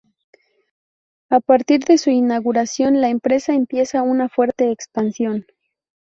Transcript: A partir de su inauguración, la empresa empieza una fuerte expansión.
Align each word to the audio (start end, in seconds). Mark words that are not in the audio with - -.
A 1.29 1.39
partir 1.41 1.81
de 1.83 1.99
su 1.99 2.09
inauguración, 2.09 3.01
la 3.01 3.09
empresa 3.09 3.53
empieza 3.53 4.01
una 4.01 4.29
fuerte 4.29 4.71
expansión. 4.71 5.45